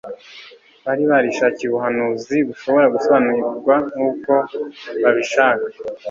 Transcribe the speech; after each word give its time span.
Bari 0.85 1.03
barishakiye 1.11 1.67
ubuhanuzi 1.69 2.37
bushobora 2.47 2.85
gusobanurwa 2.95 3.75
nk'uko 3.95 4.31
babishaka, 5.03 5.65